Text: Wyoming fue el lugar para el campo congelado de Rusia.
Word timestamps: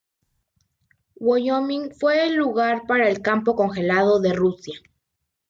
Wyoming 1.19 1.91
fue 1.91 2.25
el 2.25 2.33
lugar 2.33 2.87
para 2.87 3.07
el 3.07 3.21
campo 3.21 3.55
congelado 3.55 4.19
de 4.19 4.33
Rusia. 4.33 4.79